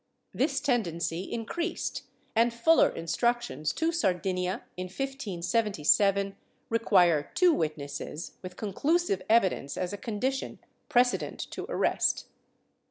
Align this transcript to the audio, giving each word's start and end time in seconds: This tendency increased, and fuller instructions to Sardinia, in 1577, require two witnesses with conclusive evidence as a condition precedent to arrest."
This 0.33 0.59
tendency 0.59 1.31
increased, 1.31 2.05
and 2.35 2.51
fuller 2.51 2.89
instructions 2.89 3.71
to 3.73 3.91
Sardinia, 3.91 4.63
in 4.75 4.85
1577, 4.85 6.35
require 6.71 7.29
two 7.35 7.53
witnesses 7.53 8.31
with 8.41 8.57
conclusive 8.57 9.21
evidence 9.29 9.77
as 9.77 9.93
a 9.93 9.97
condition 9.99 10.57
precedent 10.89 11.39
to 11.51 11.65
arrest." 11.69 12.25